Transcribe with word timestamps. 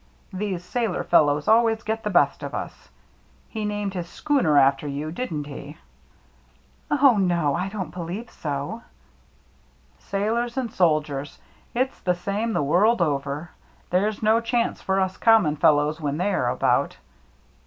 These 0.33 0.63
sailor 0.63 1.03
fellows 1.03 1.47
always 1.47 1.83
get 1.83 2.01
the 2.03 2.09
best 2.09 2.41
of 2.41 2.55
us. 2.55 2.89
He 3.49 3.65
named 3.65 3.93
his 3.93 4.09
schooner 4.09 4.57
after 4.57 4.87
you, 4.87 5.11
didn't 5.11 5.43
he?"" 5.43 5.77
Oh, 7.03 7.17
no, 7.17 7.53
I 7.53 7.69
don't 7.69 7.93
believe 7.93 8.31
so."" 8.31 8.81
Sailors 10.09 10.57
and 10.57 10.73
soldiers— 10.73 11.37
it's 11.75 11.99
the 11.99 12.15
same 12.15 12.53
the 12.53 12.63
world 12.63 12.99
over! 12.99 13.51
There's 13.91 14.23
no 14.23 14.41
chance 14.41 14.81
for 14.81 14.99
us 14.99 15.17
com 15.17 15.43
mon 15.43 15.55
fellows 15.55 16.01
when 16.01 16.17
they 16.17 16.33
are 16.33 16.49
about. 16.49 16.97